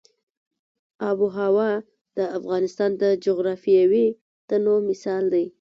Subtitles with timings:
[1.09, 1.71] آب وهوا
[2.17, 4.07] د افغانستان د جغرافیوي
[4.49, 5.45] تنوع مثال دی.